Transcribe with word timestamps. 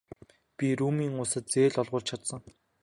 Би 0.55 0.67
Румын 0.79 1.13
улсад 1.21 1.45
зээл 1.53 1.79
олгуулж 1.81 2.07
чадсан. 2.09 2.41